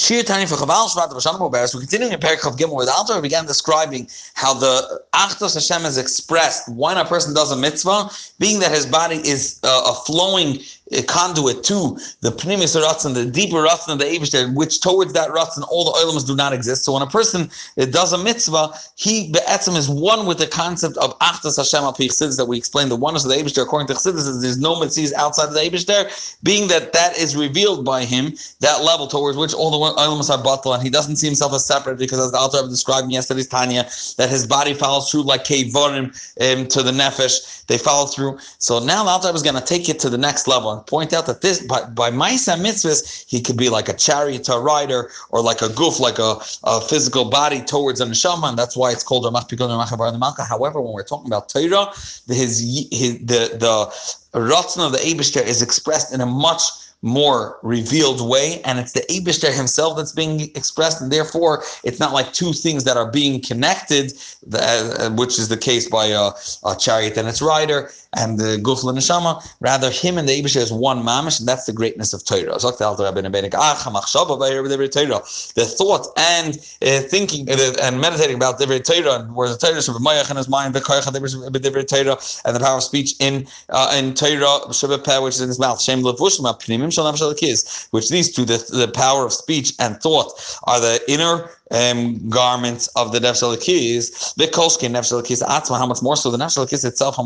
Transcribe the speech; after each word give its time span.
Shiur 0.00 0.24
Tanya 0.24 0.46
for 0.46 0.54
Chof 0.54 0.66
Alef 0.66 0.94
Shvat 0.94 1.10
Vashanam 1.10 1.52
Beres. 1.52 1.74
We're 1.74 1.82
continuing 1.82 2.14
in 2.14 2.20
Perikov 2.20 2.56
Gimel 2.56 2.86
the 2.86 2.90
Alter 2.90 3.20
began 3.20 3.44
describing 3.44 4.08
how 4.32 4.54
the 4.54 5.02
Achdus 5.12 5.52
Hashem 5.52 5.84
is 5.84 5.98
expressed 5.98 6.66
when 6.70 6.96
a 6.96 7.04
person 7.04 7.34
does 7.34 7.52
a 7.52 7.56
mitzvah, 7.56 8.08
being 8.38 8.60
that 8.60 8.70
his 8.70 8.86
body 8.86 9.16
is 9.16 9.60
uh, 9.62 9.82
a 9.88 9.92
flowing 10.06 10.60
a 10.92 11.02
conduit 11.02 11.62
to 11.64 11.96
the 12.20 12.30
pnimis 12.30 12.80
ratzon, 12.80 13.14
the 13.14 13.24
deeper 13.24 13.56
ratzon 13.56 13.92
of 13.92 13.98
the 13.98 14.04
Eibushter, 14.04 14.52
which 14.54 14.80
towards 14.80 15.12
that 15.12 15.30
ratzon 15.30 15.66
all 15.70 15.84
the 15.84 15.98
oilams 15.98 16.26
do 16.26 16.34
not 16.34 16.52
exist. 16.52 16.84
So 16.84 16.92
when 16.92 17.02
a 17.02 17.06
person 17.06 17.50
does 17.76 18.12
a 18.12 18.18
mitzvah, 18.18 18.74
he 18.96 19.30
be'etzim 19.30 19.76
is 19.76 19.88
one 19.88 20.26
with 20.26 20.38
the 20.38 20.46
concept 20.46 20.96
of 20.98 21.18
achdus 21.20 21.56
Hashem 21.56 21.84
al 21.84 21.92
that 21.92 22.46
we 22.48 22.56
explained. 22.56 22.90
The 22.90 22.96
oneness 22.96 23.24
of 23.24 23.30
the 23.30 23.36
Eibushter 23.36 23.62
according 23.62 23.88
to 23.88 23.94
Chassidus 23.94 24.40
there's 24.42 24.58
no 24.58 24.74
mitzvahs 24.76 25.12
outside 25.12 25.48
of 25.48 25.54
the 25.54 25.60
Eibushter, 25.60 26.36
being 26.42 26.68
that 26.68 26.92
that 26.92 27.16
is 27.18 27.36
revealed 27.36 27.84
by 27.84 28.04
him, 28.04 28.34
that 28.60 28.82
level 28.82 29.06
towards 29.06 29.36
which 29.36 29.54
all 29.54 29.70
the 29.70 30.00
oilams 30.00 30.30
are 30.30 30.42
batal, 30.42 30.74
and 30.74 30.82
he 30.82 30.90
doesn't 30.90 31.16
see 31.16 31.26
himself 31.26 31.52
as 31.52 31.64
separate 31.64 31.98
because 31.98 32.18
as 32.18 32.32
the 32.32 32.38
Alter 32.38 32.66
described 32.68 33.04
in 33.04 33.10
yesterday's 33.10 33.46
Tanya, 33.46 33.88
that 34.16 34.28
his 34.28 34.46
body 34.46 34.74
follows 34.74 35.10
through 35.10 35.22
like 35.22 35.44
kevorim 35.44 36.06
um, 36.40 36.66
to 36.66 36.82
the 36.82 36.90
nefesh, 36.90 37.64
they 37.66 37.78
follow 37.78 38.06
through. 38.06 38.38
So 38.58 38.78
now 38.78 39.04
the 39.04 39.10
Alter 39.10 39.34
is 39.34 39.42
going 39.42 39.54
to 39.54 39.60
take 39.60 39.88
it 39.88 39.98
to 40.00 40.10
the 40.10 40.18
next 40.18 40.48
level 40.48 40.79
point 40.86 41.12
out 41.12 41.26
that 41.26 41.40
this 41.40 41.60
by 41.66 41.84
by 41.84 42.10
Maisa 42.10 42.56
mitzvahs 42.58 43.24
he 43.28 43.40
could 43.40 43.56
be 43.56 43.68
like 43.68 43.88
a 43.88 43.94
chariot 43.94 44.48
rider 44.48 45.10
or 45.30 45.42
like 45.42 45.62
a 45.62 45.68
goof, 45.68 46.00
like 46.00 46.18
a, 46.18 46.36
a 46.64 46.80
physical 46.80 47.30
body 47.30 47.60
towards 47.60 48.00
a 48.00 48.06
neshama, 48.06 48.48
and 48.48 48.58
that's 48.58 48.76
why 48.76 48.90
it's 48.90 49.02
called 49.02 49.24
Ramach 49.24 49.48
Ramach 49.48 50.18
Malka. 50.18 50.44
However, 50.44 50.80
when 50.80 50.92
we're 50.92 51.04
talking 51.04 51.26
about 51.26 51.48
Torah, 51.48 51.92
his, 52.26 52.60
his 52.90 53.18
the 53.20 53.56
the 53.58 54.38
Ratzon 54.38 54.86
of 54.86 54.92
the 54.92 54.98
Abishter 54.98 55.44
is 55.44 55.62
expressed 55.62 56.14
in 56.14 56.20
a 56.20 56.26
much 56.26 56.62
more 57.02 57.58
revealed 57.62 58.20
way, 58.28 58.60
and 58.64 58.78
it's 58.78 58.92
the 58.92 59.00
Abishter 59.10 59.52
himself 59.52 59.96
that's 59.96 60.12
being 60.12 60.40
expressed, 60.54 61.00
and 61.00 61.10
therefore 61.10 61.62
it's 61.84 61.98
not 61.98 62.12
like 62.12 62.32
two 62.32 62.52
things 62.52 62.84
that 62.84 62.96
are 62.96 63.10
being 63.10 63.40
connected, 63.40 64.12
uh, 64.52 65.10
which 65.10 65.38
is 65.38 65.48
the 65.48 65.56
case 65.56 65.88
by 65.88 66.06
a, 66.06 66.30
a 66.64 66.76
chariot 66.76 67.16
and 67.16 67.28
its 67.28 67.40
rider 67.40 67.90
and 68.14 68.38
the 68.38 68.58
Gufla 68.62 68.92
Neshama. 68.92 69.42
Rather, 69.60 69.90
him 69.90 70.18
and 70.18 70.28
the 70.28 70.42
Abishter 70.42 70.60
is 70.60 70.72
one 70.72 71.02
mamish, 71.02 71.38
and 71.38 71.48
that's 71.48 71.66
the 71.66 71.72
greatness 71.72 72.12
of 72.12 72.24
Torah. 72.24 72.58
The 75.54 75.64
thought 75.64 76.06
and 76.16 76.58
uh, 76.82 77.00
thinking 77.08 77.50
uh, 77.50 77.72
and 77.82 78.00
meditating 78.00 78.36
about 78.36 78.58
the 78.58 78.66
Torah, 78.80 79.20
and 79.20 79.34
where 79.34 79.48
the 79.48 79.56
Torah 79.56 79.76
is 79.76 79.88
in 79.88 80.36
his 80.36 80.48
mind, 80.48 80.74
and 80.74 80.74
the 80.74 82.60
power 82.60 82.76
of 82.76 82.82
speech 82.82 83.14
in 83.20 83.46
uh, 83.68 83.96
in 83.96 84.14
Torah, 84.14 84.66
which 85.22 85.34
is 85.34 85.40
in 85.40 85.48
his 85.48 85.58
mouth, 85.58 85.80
which 87.90 88.08
these 88.08 88.34
two, 88.34 88.44
the, 88.44 88.58
the 88.70 88.88
power 88.88 89.24
of 89.24 89.32
speech 89.32 89.72
and 89.78 90.00
thought, 90.00 90.32
are 90.64 90.80
the 90.80 91.00
inner 91.08 91.50
um, 91.70 92.28
garments 92.28 92.88
of 92.96 93.12
the 93.12 93.18
Nefesh 93.18 93.42
Elokis, 93.42 94.34
the 94.34 94.46
Kolshke 94.46 94.88
Nefesh 94.88 95.12
Elokis 95.12 95.42
Atzma, 95.42 95.78
how 95.78 95.86
much 95.86 96.02
more 96.02 96.16
so 96.16 96.30
the 96.30 96.38
Nefesh 96.38 96.58
Elokis 96.58 96.84
itself, 96.84 97.16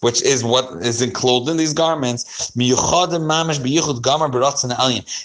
which 0.00 0.22
is 0.22 0.44
what 0.44 0.70
is 0.84 1.00
enclosed 1.02 1.48
in 1.48 1.56
these 1.56 1.72
garments, 1.72 2.50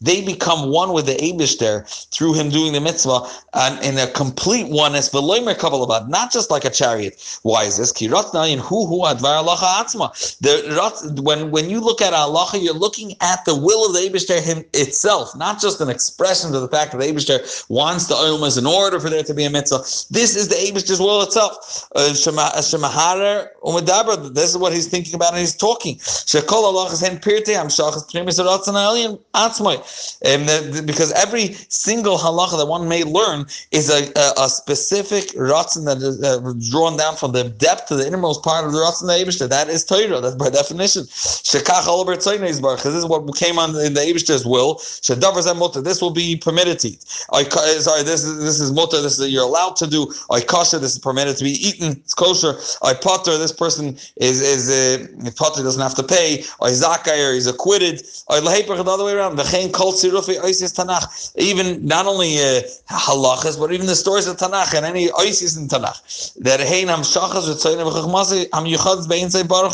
They 0.00 0.22
become 0.22 0.70
one 0.70 0.92
with 0.92 1.06
the 1.06 1.16
Abishter 1.16 2.08
through 2.10 2.34
him 2.34 2.50
doing 2.50 2.72
the 2.72 2.80
mitzvah 2.80 3.28
and 3.54 3.84
in 3.84 3.98
a 3.98 4.06
complete 4.06 4.68
oneness, 4.68 5.12
not 5.12 6.32
just 6.32 6.50
like 6.50 6.64
a 6.64 6.70
chariot. 6.70 7.38
Why 7.42 7.64
is 7.64 7.76
this? 7.76 7.92
The 7.92 8.08
when 11.22 11.50
when 11.50 11.70
you 11.70 11.80
look 11.80 12.00
at 12.00 12.12
Allah, 12.12 12.50
you're 12.54 12.74
looking 12.74 13.14
at 13.20 13.44
the 13.44 13.54
will 13.54 13.86
of 13.86 13.92
the 13.94 14.00
Abishter 14.00 14.40
him 14.40 14.64
itself, 14.72 15.36
not 15.36 15.60
just 15.60 15.80
an 15.80 15.88
expression 15.88 16.54
of 16.54 16.60
the 16.62 16.68
fact 16.68 16.92
that 16.92 16.98
the 16.98 17.06
Abishter 17.06 17.68
wants 17.68 17.97
the 18.06 18.14
ilmas 18.14 18.58
in 18.58 18.66
order 18.66 19.00
for 19.00 19.10
there 19.10 19.22
to 19.22 19.34
be 19.34 19.44
a 19.44 19.50
mitzvah. 19.50 19.78
This 20.10 20.36
is 20.36 20.48
the 20.48 20.54
Abish's 20.54 21.00
will 21.00 21.22
itself. 21.22 21.88
Uh, 21.94 22.08
this 22.08 22.26
is 24.50 24.58
what 24.58 24.72
he's 24.72 24.86
thinking 24.86 25.14
about 25.14 25.32
and 25.32 25.40
he's 25.40 25.56
talking. 25.56 25.98
Because 30.86 31.12
every 31.12 31.54
single 31.68 32.18
halacha 32.18 32.58
that 32.58 32.66
one 32.66 32.88
may 32.88 33.04
learn 33.04 33.46
is 33.72 33.90
a, 33.90 34.12
a, 34.18 34.44
a 34.44 34.48
specific 34.48 35.24
ratzon 35.30 35.84
that 35.86 35.98
is 35.98 36.22
uh, 36.22 36.38
drawn 36.70 36.96
down 36.96 37.16
from 37.16 37.32
the 37.32 37.44
depth 37.44 37.86
to 37.86 37.96
the 37.96 38.06
innermost 38.06 38.42
part 38.42 38.64
of 38.64 38.72
the 38.72 38.78
ratzon 38.78 39.06
the 39.06 39.24
Abishter. 39.24 39.48
That 39.48 39.68
is 39.68 39.84
Torah. 39.84 40.20
That's 40.20 40.36
by 40.36 40.50
definition. 40.50 41.04
This 41.04 42.84
is 42.84 43.06
what 43.06 43.36
came 43.36 43.58
on 43.58 43.70
in 43.70 43.94
the 43.94 44.00
Abishter's 44.00 44.46
will. 44.46 44.80
This 45.82 46.00
will 46.00 46.10
be 46.10 46.36
permitted 46.36 46.78
sorry, 47.88 48.02
this 48.02 48.24
is 48.24 48.38
this 48.48 48.60
is 48.60 48.70
mutter, 48.72 49.00
this 49.00 49.18
is 49.18 49.30
you're 49.30 49.48
allowed 49.52 49.76
to 49.76 49.86
do. 49.86 50.12
I 50.30 50.40
kosher, 50.40 50.78
this 50.78 50.92
is 50.92 50.98
permitted 50.98 51.36
to 51.38 51.44
be 51.44 51.54
eaten. 51.68 51.92
It's 52.04 52.14
kosher. 52.14 52.52
I 52.82 52.92
patur, 52.94 53.38
this 53.38 53.52
person 53.52 53.96
is 54.16 54.36
is 54.54 54.62
uh, 54.68 55.06
patur 55.40 55.62
doesn't 55.62 55.80
have 55.80 55.94
to 55.94 56.02
pay. 56.02 56.44
I 56.60 56.70
zakayr, 56.70 57.34
he's 57.34 57.46
acquitted. 57.46 57.96
I 58.28 58.40
the 58.40 58.92
other 58.96 59.04
way 59.04 59.14
around. 59.14 59.38
Oisis. 59.38 61.32
Even 61.36 61.84
not 61.84 62.06
only 62.06 62.36
uh, 62.38 62.60
halachas, 62.90 63.58
but 63.58 63.72
even 63.72 63.86
the 63.86 63.96
stories 63.96 64.26
of 64.26 64.36
Tanakh 64.36 64.74
and 64.74 64.84
any 64.84 65.08
oisis 65.08 65.56
in 65.58 65.68
Tanakh. 65.68 66.34
That 66.36 66.60
hein 66.60 66.88
ham 66.88 67.00
shachas 67.00 67.46
yuchad 68.68 69.08
bein 69.08 69.30
say 69.30 69.42
baruch 69.42 69.72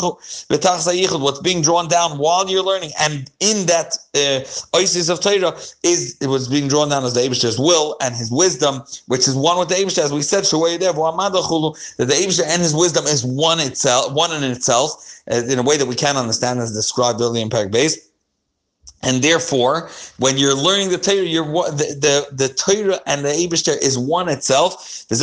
v'tach 0.49 0.81
zayichud. 0.87 1.21
What's 1.21 1.39
being 1.39 1.61
drawn 1.61 1.87
down 1.87 2.17
while 2.17 2.49
you're 2.49 2.63
learning, 2.63 2.91
and 2.99 3.29
in 3.39 3.65
that 3.65 3.97
uh, 4.13 4.41
oisis 4.77 5.09
of 5.09 5.19
Torah 5.19 5.57
is 5.83 6.17
it 6.21 6.27
was 6.27 6.47
being 6.47 6.67
drawn 6.67 6.89
down 6.89 7.03
as 7.03 7.13
the 7.13 7.21
Abish's 7.21 7.59
will 7.59 7.94
and 8.01 8.15
his 8.15 8.31
wisdom, 8.31 8.83
which 9.07 9.27
is 9.27 9.35
one 9.35 9.57
with 9.57 9.69
the 9.69 9.75
Eibush, 9.75 9.97
as 9.97 10.11
we 10.11 10.21
said, 10.21 10.43
that 10.43 10.51
the 10.51 12.05
Eibush 12.05 12.41
and 12.45 12.61
his 12.61 12.75
wisdom 12.75 13.05
is 13.05 13.25
one 13.25 13.59
itself, 13.59 14.13
one 14.13 14.31
in 14.31 14.43
itself, 14.43 15.21
uh, 15.31 15.43
in 15.47 15.59
a 15.59 15.63
way 15.63 15.77
that 15.77 15.87
we 15.87 15.95
can 15.95 16.17
understand 16.17 16.59
as 16.59 16.73
described 16.73 17.21
earlier 17.21 17.41
in 17.41 17.49
Perek 17.49 17.71
Beis. 17.71 17.97
And 19.05 19.21
therefore, 19.21 19.89
when 20.17 20.37
you're 20.37 20.55
learning 20.55 20.89
the 20.89 20.97
Torah, 20.97 21.17
you're 21.17 21.45
the 21.45 21.95
the, 21.99 22.27
the 22.31 22.49
Torah 22.49 22.99
and 23.05 23.23
the 23.23 23.29
Eibushter 23.29 23.79
is 23.81 23.99
one 23.99 24.27
itself. 24.29 25.05
And 25.11 25.19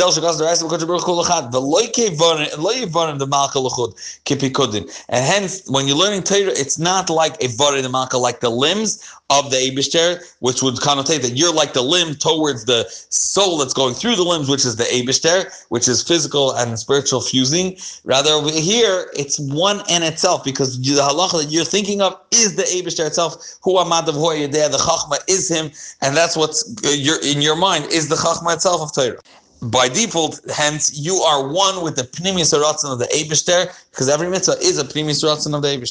hence, 5.25 5.69
when 5.69 5.87
you're 5.87 5.97
learning 5.97 6.23
Torah, 6.23 6.53
it's 6.55 6.79
not 6.79 7.09
like 7.09 7.43
a 7.43 7.47
vare 7.47 7.81
the 7.81 7.89
malka, 7.89 8.17
like 8.17 8.39
the 8.39 8.49
limbs 8.49 9.03
of 9.33 9.49
the 9.49 9.57
Abishter, 9.57 10.23
which 10.39 10.61
would 10.61 10.75
connotate 10.75 11.21
that 11.23 11.35
you're 11.35 11.53
like 11.53 11.73
the 11.73 11.81
limb 11.81 12.13
towards 12.15 12.65
the 12.65 12.85
soul 13.09 13.57
that's 13.57 13.73
going 13.73 13.95
through 13.95 14.15
the 14.15 14.23
limbs, 14.23 14.47
which 14.47 14.63
is 14.63 14.75
the 14.75 14.83
Abishter, 14.83 15.51
which 15.69 15.87
is 15.87 16.03
physical 16.03 16.51
and 16.51 16.77
spiritual 16.77 17.19
fusing. 17.19 17.75
Rather, 18.03 18.29
over 18.29 18.51
here, 18.51 19.09
it's 19.13 19.39
one 19.39 19.81
in 19.89 20.03
itself 20.03 20.43
because 20.43 20.79
the 20.79 21.01
halacha 21.01 21.43
that 21.43 21.51
you're 21.51 21.65
thinking 21.65 22.01
of 22.01 22.19
is 22.31 22.55
the 22.55 22.63
Abishter 22.63 23.07
itself. 23.07 23.35
Who 23.63 23.73
amadav 23.75 24.51
there, 24.51 24.69
the 24.69 24.77
Chachma 24.77 25.17
is 25.27 25.49
him, 25.49 25.71
and 26.01 26.15
that's 26.15 26.37
what's 26.37 26.63
uh, 26.85 27.27
in 27.27 27.41
your 27.41 27.55
mind 27.55 27.85
is 27.85 28.09
the 28.09 28.15
Chachma 28.15 28.53
itself 28.53 28.81
of 28.81 28.93
Torah 28.93 29.19
by 29.63 29.87
default, 29.87 30.41
hence 30.53 30.97
you 30.97 31.15
are 31.17 31.47
one 31.47 31.83
with 31.83 31.95
the 31.95 32.03
pnimis 32.03 32.53
of 32.53 32.99
the 32.99 33.05
Abishter, 33.05 33.73
because 33.91 34.09
every 34.09 34.29
mitzvah 34.29 34.57
is 34.61 34.77
a 34.77 34.83
pnimis 34.83 35.23
of 35.23 35.61
the 35.61 35.67
Abishter. 35.67 35.81